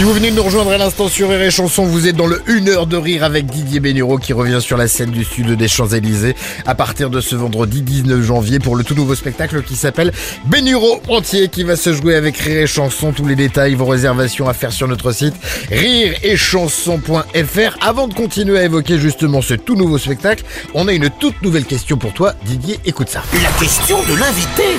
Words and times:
Si 0.00 0.04
vous 0.04 0.14
venez 0.14 0.30
de 0.30 0.36
nous 0.36 0.44
rejoindre 0.44 0.70
à 0.70 0.78
l'instant 0.78 1.08
sur 1.08 1.28
Rire 1.28 1.42
et 1.42 1.50
Chanson, 1.50 1.84
vous 1.84 2.08
êtes 2.08 2.16
dans 2.16 2.26
le 2.26 2.42
1 2.48 2.68
heure 2.68 2.86
de 2.86 2.96
rire 2.96 3.22
avec 3.22 3.44
Didier 3.44 3.80
Bénureau 3.80 4.16
qui 4.16 4.32
revient 4.32 4.62
sur 4.62 4.78
la 4.78 4.88
scène 4.88 5.10
du 5.10 5.24
Sud 5.24 5.50
des 5.50 5.68
Champs-Élysées 5.68 6.36
à 6.64 6.74
partir 6.74 7.10
de 7.10 7.20
ce 7.20 7.36
vendredi 7.36 7.82
19 7.82 8.22
janvier 8.22 8.60
pour 8.60 8.76
le 8.76 8.82
tout 8.82 8.94
nouveau 8.94 9.14
spectacle 9.14 9.62
qui 9.62 9.76
s'appelle 9.76 10.10
Bénureau 10.46 11.02
entier 11.08 11.48
qui 11.48 11.64
va 11.64 11.76
se 11.76 11.92
jouer 11.92 12.14
avec 12.14 12.38
Rire 12.38 12.62
et 12.62 12.66
Chanson. 12.66 13.12
Tous 13.12 13.26
les 13.26 13.36
détails, 13.36 13.74
vos 13.74 13.84
réservations 13.84 14.48
à 14.48 14.54
faire 14.54 14.72
sur 14.72 14.88
notre 14.88 15.12
site 15.12 15.34
rireetchanson.fr. 15.70 17.76
Avant 17.82 18.08
de 18.08 18.14
continuer 18.14 18.58
à 18.58 18.64
évoquer 18.64 18.98
justement 18.98 19.42
ce 19.42 19.52
tout 19.52 19.76
nouveau 19.76 19.98
spectacle, 19.98 20.44
on 20.72 20.88
a 20.88 20.94
une 20.94 21.10
toute 21.10 21.42
nouvelle 21.42 21.66
question 21.66 21.98
pour 21.98 22.14
toi. 22.14 22.32
Didier, 22.46 22.80
écoute 22.86 23.10
ça. 23.10 23.22
La 23.42 23.50
question 23.62 23.98
de 24.04 24.14
l'invité. 24.18 24.78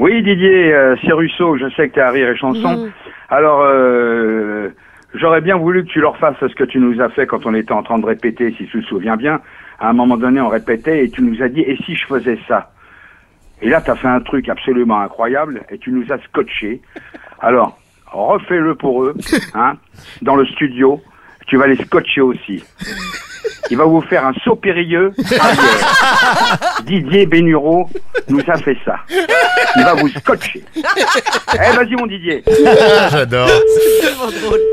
Oui, 0.00 0.22
Didier, 0.22 0.72
euh, 0.74 0.96
c'est 1.02 1.12
Russo, 1.12 1.56
je 1.56 1.68
sais 1.74 1.88
que 1.88 1.94
tu 1.94 2.00
à 2.00 2.10
Rire 2.10 2.28
et 2.28 2.36
Chanson. 2.36 2.90
Alors, 3.30 3.62
euh, 3.62 4.68
j'aurais 5.14 5.40
bien 5.40 5.56
voulu 5.56 5.84
que 5.84 5.90
tu 5.90 6.00
leur 6.00 6.16
fasses 6.18 6.36
ce 6.40 6.54
que 6.54 6.64
tu 6.64 6.78
nous 6.78 7.00
as 7.00 7.08
fait 7.08 7.26
quand 7.26 7.46
on 7.46 7.54
était 7.54 7.72
en 7.72 7.82
train 7.82 7.98
de 7.98 8.06
répéter, 8.06 8.54
si 8.58 8.66
tu 8.66 8.82
te 8.82 8.86
souviens 8.86 9.16
bien. 9.16 9.40
À 9.80 9.88
un 9.88 9.92
moment 9.92 10.16
donné, 10.16 10.40
on 10.40 10.48
répétait 10.48 11.04
et 11.04 11.10
tu 11.10 11.22
nous 11.22 11.42
as 11.42 11.48
dit, 11.48 11.60
et 11.60 11.76
si 11.84 11.94
je 11.94 12.06
faisais 12.06 12.38
ça? 12.46 12.70
Et 13.62 13.68
là, 13.68 13.80
tu 13.80 13.90
as 13.90 13.96
fait 13.96 14.08
un 14.08 14.20
truc 14.20 14.48
absolument 14.48 15.00
incroyable 15.00 15.62
et 15.70 15.78
tu 15.78 15.90
nous 15.90 16.12
as 16.12 16.18
scotché. 16.24 16.82
Alors, 17.40 17.78
refais-le 18.12 18.74
pour 18.74 19.04
eux, 19.04 19.14
hein, 19.54 19.76
dans 20.22 20.36
le 20.36 20.44
studio. 20.46 21.00
Tu 21.46 21.56
vas 21.56 21.66
les 21.66 21.76
scotcher 21.76 22.20
aussi. 22.20 22.62
Il 23.70 23.76
va 23.76 23.84
vous 23.84 24.00
faire 24.00 24.26
un 24.26 24.32
saut 24.44 24.56
périlleux. 24.56 25.12
Didier 26.86 27.26
Bénureau 27.26 27.88
nous 28.28 28.40
a 28.48 28.56
fait 28.58 28.76
ça. 28.84 28.96
Il 29.76 29.82
va 29.84 29.94
vous 29.94 30.08
scotcher. 30.08 30.62
Eh, 31.54 31.76
vas-y, 31.76 31.94
mon 31.96 32.06
Didier. 32.06 32.42
J'adore. 33.10 33.48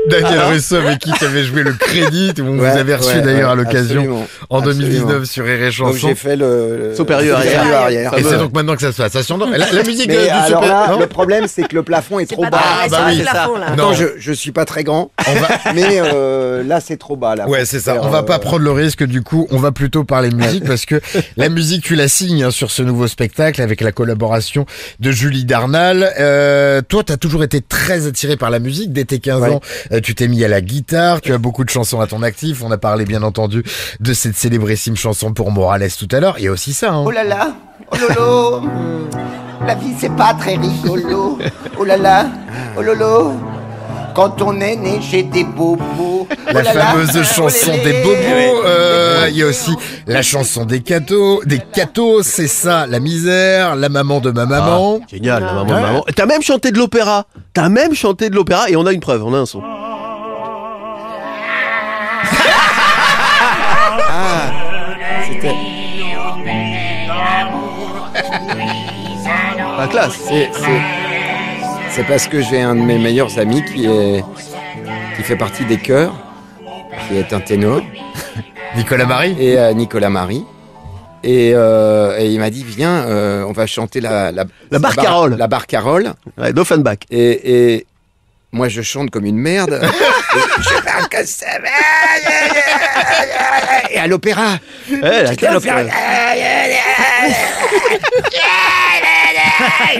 Daniel 0.08 0.40
Russo 0.50 0.76
avec 0.76 0.98
qui 0.98 1.12
tu 1.12 1.24
avais 1.24 1.44
joué 1.44 1.62
le 1.62 1.72
crédit, 1.72 2.32
on 2.40 2.58
Ouais, 2.58 2.70
vous 2.70 2.76
avez 2.78 2.94
reçu 2.94 3.16
ouais, 3.16 3.22
d'ailleurs 3.22 3.50
à 3.50 3.54
l'occasion 3.54 4.26
en 4.50 4.58
absolument. 4.58 4.88
2019 4.88 5.24
sur 5.24 5.44
Rire 5.44 5.62
et 5.62 5.64
Donc 5.64 5.72
Chanson. 5.72 6.08
j'ai 6.08 6.14
fait 6.14 6.36
le, 6.36 6.92
Supérieur 6.94 7.38
arrière. 7.38 8.12
Et 8.18 8.22
c'est 8.22 8.36
donc 8.36 8.52
maintenant 8.52 8.74
que 8.74 8.82
ça 8.82 8.92
se 8.92 9.00
passe. 9.00 9.12
Ça 9.12 9.22
s'endort. 9.22 9.48
La, 9.50 9.70
la 9.72 9.82
musique 9.82 10.08
Mais 10.08 10.16
euh, 10.16 10.24
du 10.24 10.30
alors 10.30 10.62
super... 10.62 10.68
là, 10.68 10.88
non 10.90 10.98
le 10.98 11.06
problème 11.06 11.46
c'est 11.48 11.66
que 11.66 11.74
le 11.74 11.82
plafond 11.82 12.18
est, 12.18 12.26
trop 12.26 12.42
bas. 12.42 12.50
pareil, 12.50 12.90
bah 12.90 13.04
oui. 13.06 13.16
le 13.18 13.22
plafond, 13.22 13.56
là. 13.56 13.76
Non. 13.76 13.92
Je, 13.94 14.04
je 14.18 14.32
suis 14.32 14.52
pas 14.52 14.64
très 14.64 14.84
grand, 14.84 15.10
on 15.26 15.34
va... 15.34 15.48
mais 15.74 16.00
euh, 16.00 16.62
là 16.64 16.80
c'est 16.80 16.96
trop 16.96 17.16
bas 17.16 17.34
là. 17.34 17.48
Ouais, 17.48 17.64
c'est 17.64 17.80
ça. 17.80 17.96
On 18.02 18.08
va 18.08 18.18
euh, 18.18 18.22
pas 18.22 18.38
prendre 18.38 18.62
le 18.64 18.72
risque 18.72 19.04
du 19.04 19.22
coup. 19.22 19.46
On 19.50 19.58
va 19.58 19.72
plutôt 19.72 20.04
parler 20.04 20.30
musique 20.30 20.64
parce 20.64 20.84
que 20.84 21.00
la 21.36 21.48
musique, 21.48 21.82
tu 21.84 21.94
la 21.94 22.03
signes 22.08 22.44
hein, 22.44 22.50
sur 22.50 22.70
ce 22.70 22.82
nouveau 22.82 23.06
spectacle 23.08 23.60
avec 23.62 23.80
la 23.80 23.92
collaboration 23.92 24.66
de 25.00 25.10
Julie 25.10 25.44
Darnal. 25.44 26.12
Euh, 26.18 26.80
toi, 26.82 27.02
t'as 27.04 27.16
toujours 27.16 27.44
été 27.44 27.60
très 27.60 28.06
attiré 28.06 28.36
par 28.36 28.50
la 28.50 28.58
musique. 28.58 28.92
Dès 28.92 29.04
tes 29.04 29.18
15 29.18 29.42
Ouais. 29.42 29.50
ans, 29.50 29.60
euh, 29.92 30.00
tu 30.00 30.14
t'es 30.14 30.28
mis 30.28 30.42
à 30.44 30.48
la 30.48 30.60
guitare. 30.60 31.20
Tu 31.20 31.32
as 31.32 31.38
beaucoup 31.38 31.64
de 31.64 31.70
chansons 31.70 32.00
à 32.00 32.06
ton 32.06 32.22
actif. 32.22 32.62
On 32.62 32.70
a 32.70 32.78
parlé 32.78 33.04
bien 33.04 33.22
entendu 33.22 33.62
de 34.00 34.12
cette 34.12 34.36
célébrissime 34.36 34.96
chanson 34.96 35.32
pour 35.32 35.50
Morales 35.50 35.90
tout 35.98 36.08
à 36.12 36.20
l'heure. 36.20 36.36
Il 36.38 36.44
y 36.44 36.48
a 36.48 36.52
aussi 36.52 36.72
ça. 36.72 36.92
Hein. 36.92 37.04
Oh 37.06 37.10
là 37.10 37.24
là, 37.24 37.54
oh 37.92 37.96
lolo, 37.96 38.62
la 39.66 39.74
vie 39.74 39.94
c'est 39.98 40.14
pas 40.14 40.34
très 40.34 40.56
rigolo. 40.56 41.38
Oh 41.78 41.84
là 41.84 41.96
là, 41.96 42.26
oh 42.76 42.82
lolo, 42.82 43.32
quand 44.14 44.40
on 44.42 44.60
est 44.60 44.76
né 44.76 45.00
chez 45.02 45.22
des 45.24 45.44
bobos. 45.44 46.28
La 46.46 46.60
oh 46.60 46.62
là, 46.62 46.72
fameuse 46.72 47.10
oh 47.16 47.22
chanson 47.24 47.72
des 47.82 48.02
bobos. 48.02 48.62
Euh, 48.66 49.26
Il 49.30 49.36
y 49.36 49.42
a 49.42 49.46
aussi 49.46 49.74
la 50.06 50.22
chanson 50.22 50.64
des 50.64 50.80
cathos. 50.80 51.40
Des 51.44 51.58
cathos, 51.58 52.22
c'est 52.22 52.46
ça, 52.46 52.86
la 52.86 53.00
misère, 53.00 53.74
la 53.76 53.88
maman 53.88 54.20
de 54.20 54.30
ma 54.30 54.46
maman. 54.46 55.00
Génial, 55.10 55.42
la 55.44 55.52
maman 55.52 55.64
de 55.64 55.74
Ouais. 55.74 55.80
maman. 55.80 56.04
T'as 56.14 56.26
même 56.26 56.42
chanté 56.42 56.70
de 56.70 56.78
l'opéra. 56.78 57.26
T'as 57.52 57.68
même 57.68 57.94
chanté 57.94 58.30
de 58.30 58.34
l'opéra 58.36 58.70
et 58.70 58.76
on 58.76 58.86
a 58.86 58.92
une 58.92 59.00
preuve, 59.00 59.24
on 59.24 59.34
a 59.34 59.38
un 59.38 59.46
son. 59.46 59.62
c'était- 65.28 65.54
La 69.78 69.86
classe. 69.88 70.18
c'est- 70.28 70.50
c'est- 71.94 72.04
parce 72.04 72.26
que 72.28 72.40
j'ai 72.40 72.60
un 72.60 72.74
de 72.74 72.80
mes 72.80 72.98
meilleurs 72.98 73.38
amis 73.38 73.64
qui 73.64 73.86
est 73.86 74.24
qui 75.16 75.22
fait 75.22 75.36
partie 75.36 75.64
des 75.64 75.78
chœurs, 75.78 76.14
qui 77.08 77.16
est 77.16 77.32
un 77.32 77.40
ténor, 77.40 77.82
Nicolas 78.76 79.06
Marie. 79.06 79.36
et 79.38 79.58
euh, 79.58 79.72
Nicolas 79.72 80.10
Marie. 80.10 80.44
Et, 81.26 81.52
euh, 81.54 82.18
et 82.18 82.26
il 82.26 82.38
m'a 82.38 82.50
dit 82.50 82.64
viens, 82.66 83.04
euh, 83.06 83.44
on 83.48 83.52
va 83.52 83.66
chanter 83.66 84.00
la 84.00 84.30
la, 84.30 84.44
La 84.70 84.78
barcarolle. 84.78 85.36
La 85.38 85.46
barcarolle. 85.46 86.12
Ouais, 86.36 86.52
d'Offenbach. 86.52 86.98
Et, 87.10 87.72
et 87.76 87.86
moi, 88.52 88.68
je 88.68 88.82
chante 88.82 89.10
comme 89.10 89.24
une 89.24 89.38
merde. 89.38 89.80
Et 90.34 90.62
je 90.62 90.82
parle 90.82 91.08
comme 91.10 91.24
ça. 91.24 91.46
Et 93.90 93.98
à 93.98 94.06
l'opéra. 94.06 94.58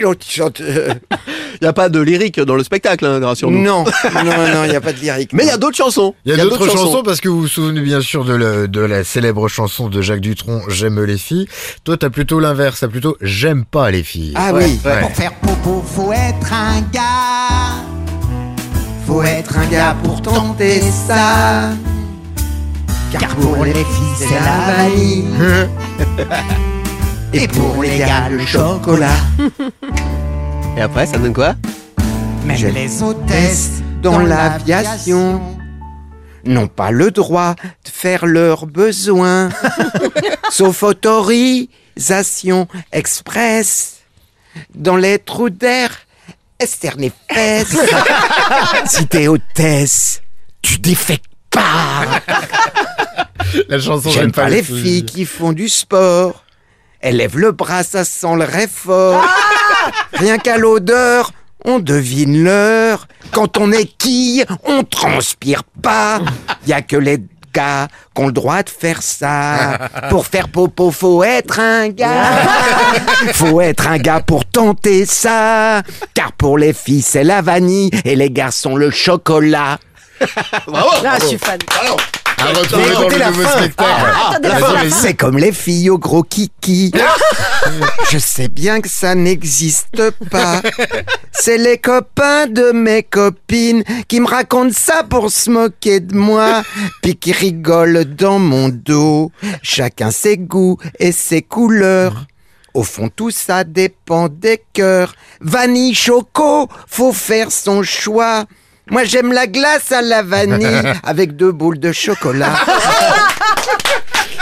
l'autre 0.05 0.25
il 0.29 0.33
chante. 0.33 0.61
euh, 0.61 0.95
Y 1.63 1.67
a 1.67 1.73
pas 1.73 1.89
de 1.89 2.01
lyrique 2.01 2.41
dans 2.41 2.57
le 2.57 2.63
spectacle, 2.65 3.05
hein, 3.07 3.21
rassure-nous. 3.25 3.59
Non, 3.63 3.85
non, 4.15 4.25
non, 4.55 4.65
il 4.65 4.71
n'y 4.71 4.77
a 4.77 4.81
pas 4.81 4.93
de 4.93 4.99
lyrique. 5.01 5.31
Mais 5.33 5.45
il 5.45 5.49
y 5.49 5.51
a 5.53 5.57
d'autres 5.57 5.77
chansons. 5.77 6.15
Il 6.25 6.35
y 6.37 6.41
a 6.41 6.43
d'autres 6.43 6.67
chansons 6.69 7.03
parce 7.05 7.21
que 7.21 7.29
vous 7.29 7.43
vous 7.43 7.49
souvenez 7.49 7.81
bien 7.81 8.01
sûr 8.01 8.25
de, 8.25 8.35
le- 8.35 8.69
de 8.69 8.81
la 8.81 9.03
célèbre 9.05 9.49
chanson 9.49 9.89
de 9.89 10.01
Jacques 10.03 10.21
Dutronc, 10.21 10.63
J'aime 10.69 11.03
les 11.05 11.19
filles. 11.19 11.47
Toi, 11.85 11.97
t'as 11.97 12.11
plutôt 12.11 12.41
l'inverse, 12.41 12.81
t'as 12.81 12.89
plutôt 12.89 13.17
J'aime 13.21 13.65
pas 13.65 13.91
les 13.91 14.03
filles. 14.03 14.35
Ah 14.37 14.51
oui. 14.53 14.79
Ouais. 14.85 15.01
Pour 15.01 15.11
faire 15.13 15.33
popo, 15.35 15.83
faut 15.87 16.13
être 16.13 16.53
un 16.53 16.81
gars. 16.93 17.83
Faut 19.07 19.23
être 19.23 19.57
un 19.59 19.67
gars 19.67 19.97
pour 20.03 20.21
tenter 20.23 20.81
ça. 21.07 21.71
Car 23.13 23.35
pour 23.37 23.65
les 23.65 23.73
filles, 23.73 24.17
c'est 24.19 24.35
la 24.35 24.75
vanille. 24.77 25.25
Et 27.33 27.49
pour 27.49 27.83
les 27.83 27.99
gars, 27.99 28.29
le 28.31 28.45
chocolat. 28.47 29.09
Et 30.77 30.81
après, 30.81 31.07
ça 31.07 31.19
donne 31.19 31.33
quoi 31.33 31.55
Même 32.45 32.57
J'aime. 32.57 32.75
les 32.75 33.03
hôtesses 33.03 33.83
Dans 34.03 34.19
l'aviation, 34.19 35.41
n'ont 36.45 36.69
pas 36.69 36.91
le 36.91 37.11
droit 37.11 37.55
de 37.55 37.91
faire 37.91 38.27
leurs 38.27 38.67
besoins, 38.67 39.51
sauf 40.51 40.83
autorisation 40.83 42.67
express. 42.93 44.01
Dans 44.75 44.97
les 44.97 45.19
trous 45.19 45.51
d'air, 45.51 45.91
Esther 46.59 46.95
et 47.01 47.13
fesses. 47.33 47.77
si 48.87 49.07
t'es 49.07 49.29
hôtesse, 49.29 50.23
tu 50.61 50.79
défectes 50.79 51.25
pas. 51.51 52.21
La 53.69 53.79
chanson 53.79 54.11
J'aime 54.11 54.33
pas 54.33 54.49
les 54.49 54.63
filles 54.63 55.05
qui 55.05 55.25
font 55.25 55.53
du 55.53 55.69
sport. 55.69 56.45
Elles 57.01 57.17
lèvent 57.17 57.39
le 57.39 57.53
bras, 57.53 57.83
ça 57.85 58.05
sent 58.05 58.37
le 58.37 58.45
réfort. 58.45 59.25
Rien 60.13 60.39
qu'à 60.39 60.59
l'odeur, 60.59 61.33
on 61.65 61.79
devine 61.79 62.45
l'heure. 62.45 63.07
Quand 63.33 63.57
on 63.59 63.73
est 63.73 63.87
quille, 63.99 64.45
on 64.65 64.85
transpire 64.85 65.65
pas. 65.83 66.21
Y 66.67 66.73
a 66.73 66.83
que 66.83 66.97
les 66.97 67.19
gars 67.53 67.89
qui 68.15 68.23
ont 68.23 68.27
le 68.27 68.33
droit 68.33 68.63
de 68.63 68.71
faire 68.71 69.03
ça. 69.03 69.79
Pour 70.11 70.27
faire 70.27 70.49
popo, 70.49 70.91
faut 70.91 71.23
être 71.25 71.59
un 71.61 71.89
gars. 71.89 72.43
Faut 73.33 73.61
être 73.61 73.87
un 73.87 73.99
gars 73.99 74.21
pour 74.21 74.45
tenter 74.45 75.07
ça. 75.07 75.83
Car 76.15 76.33
pour 76.33 76.59
les 76.59 76.73
filles, 76.73 77.03
c'est 77.03 77.25
la 77.25 77.43
vanille 77.43 77.91
et 78.05 78.17
les 78.17 78.31
garçons, 78.31 78.77
le 78.77 78.91
chocolat. 78.91 79.79
Là, 80.69 81.19
je 81.21 81.27
suis 81.27 81.39
fan. 81.39 81.59
À 82.45 82.49
retrouver 82.49 82.93
dans 82.93 83.09
le 83.09 83.25
nouveau 83.31 83.49
spectacle. 83.49 84.91
C'est 84.91 85.15
comme 85.15 85.39
les 85.39 85.53
filles 85.53 85.89
au 85.89 85.99
gros 85.99 86.23
kiki. 86.23 86.93
Je 88.11 88.19
sais 88.19 88.49
bien 88.49 88.81
que 88.83 88.89
ça 88.89 89.15
n'existe 89.15 90.11
pas. 90.31 90.61
C'est 91.33 91.57
les 91.57 91.79
copains 91.79 92.47
de 92.47 92.73
mes 92.73 93.03
copines 93.03 93.83
qui 94.09 94.21
me 94.21 94.29
racontent 94.29 94.75
ça 94.77 95.05
pour 95.05 95.31
se 95.31 95.49
moquer 95.51 96.01
de 96.01 96.15
moi, 96.15 96.63
puis 97.03 97.17
qui 97.17 97.33
rigolent 97.33 98.05
dans 98.05 98.39
mon 98.39 98.69
dos. 98.69 99.33
Chacun 99.63 100.11
ses 100.11 100.37
goûts 100.37 100.79
et 100.99 101.13
ses 101.13 101.41
couleurs. 101.41 102.27
Au 102.75 102.83
fond, 102.83 103.09
tout 103.09 103.31
ça 103.31 103.65
dépend 103.65 104.29
des 104.29 104.61
cœurs. 104.73 105.15
Vanille, 105.41 105.95
choco, 105.95 106.69
faut 106.89 107.13
faire 107.13 107.51
son 107.53 107.83
choix. 107.83 108.45
Moi, 108.91 109.05
j'aime 109.05 109.33
la 109.33 109.47
glace 109.47 109.93
à 109.93 110.03
la 110.03 110.23
vanille 110.23 110.93
avec 111.03 111.37
deux 111.37 111.53
boules 111.53 111.79
de 111.79 111.93
chocolat. 111.93 112.55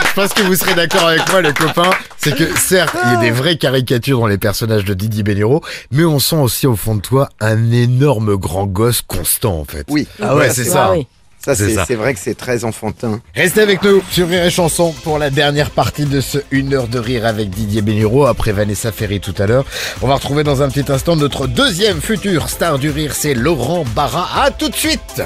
Je 0.05 0.13
pense 0.21 0.33
que 0.33 0.43
vous 0.43 0.55
serez 0.55 0.73
d'accord 0.75 1.07
avec 1.07 1.27
moi, 1.31 1.41
les 1.41 1.53
copains. 1.53 1.89
C'est 2.17 2.35
que, 2.35 2.57
certes, 2.59 2.95
il 3.05 3.11
y 3.13 3.15
a 3.15 3.19
des 3.19 3.31
vraies 3.31 3.57
caricatures 3.57 4.19
dans 4.19 4.27
les 4.27 4.37
personnages 4.37 4.85
de 4.85 4.93
Didier 4.93 5.23
Bénureau, 5.23 5.63
mais 5.91 6.03
on 6.03 6.19
sent 6.19 6.35
aussi 6.35 6.67
au 6.67 6.75
fond 6.75 6.95
de 6.95 7.01
toi 7.01 7.29
un 7.39 7.71
énorme 7.71 8.35
grand 8.35 8.65
gosse 8.67 9.01
constant, 9.01 9.59
en 9.59 9.65
fait. 9.65 9.85
Oui. 9.89 10.07
Ah 10.21 10.35
ouais, 10.35 10.49
c'est 10.51 10.65
ça. 10.65 10.89
Ah 10.89 10.91
oui. 10.93 11.07
Ça, 11.43 11.55
C'est 11.55 11.95
vrai 11.95 12.13
que 12.13 12.19
c'est 12.21 12.35
très 12.37 12.63
enfantin. 12.63 13.19
Restez 13.35 13.61
avec 13.61 13.83
nous 13.83 14.01
sur 14.09 14.29
Rire 14.29 14.45
et 14.45 14.49
Chanson 14.49 14.93
pour 15.03 15.19
la 15.19 15.29
dernière 15.29 15.71
partie 15.71 16.05
de 16.05 16.21
ce 16.21 16.37
1 16.53 16.71
heure 16.71 16.87
de 16.87 16.99
rire 16.99 17.25
avec 17.25 17.49
Didier 17.49 17.81
Bénureau 17.81 18.25
après 18.25 18.53
Vanessa 18.53 18.93
Ferry 18.93 19.19
tout 19.19 19.35
à 19.37 19.45
l'heure. 19.45 19.65
On 20.01 20.07
va 20.07 20.15
retrouver 20.15 20.43
dans 20.45 20.61
un 20.61 20.69
petit 20.69 20.89
instant 20.89 21.17
notre 21.17 21.47
deuxième 21.47 21.99
futur 22.01 22.47
star 22.47 22.79
du 22.79 22.89
rire, 22.89 23.13
c'est 23.13 23.33
Laurent 23.33 23.83
Barra. 23.93 24.43
À 24.43 24.51
tout 24.51 24.69
de 24.69 24.75
suite 24.75 25.21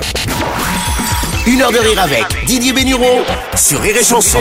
Une 1.46 1.62
heure 1.62 1.72
de 1.72 1.78
rire 1.78 2.02
avec 2.02 2.26
Didier 2.48 2.74
Bénureau 2.74 3.22
sur 3.56 3.80
Rire 3.80 3.98
et 3.98 4.04
Chanson. 4.04 4.40